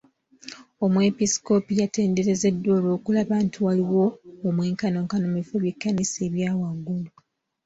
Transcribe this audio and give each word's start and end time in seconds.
Omwepiskoopi 0.83 1.71
yatenderezeddwa 1.81 2.71
olw'okulaba 2.79 3.35
nti 3.45 3.57
waliwo 3.65 4.05
omwenkanonkano 4.47 5.23
mu 5.29 5.37
bifo 5.39 5.55
by'ekkanisa 5.63 6.19
ebya 6.27 6.49
waggulu. 6.59 7.09